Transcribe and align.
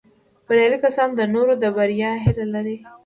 بریالي 0.45 0.77
کسان 0.85 1.09
د 1.15 1.21
نورو 1.33 1.53
د 1.63 1.65
بریا 1.77 2.11
هیله 2.23 2.45
لري 2.53 2.77